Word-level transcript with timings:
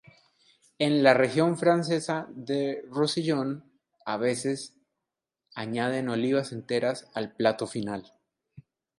En 0.79 1.03
la 1.03 1.13
región 1.13 1.59
francesa 1.59 2.25
del 2.31 2.79
Rosellón 2.89 3.71
a 4.03 4.17
veces 4.17 4.73
añaden 5.53 6.09
olivas 6.09 6.51
enteras 6.53 7.07
al 7.13 7.35
plato 7.35 7.67
final. 7.67 8.11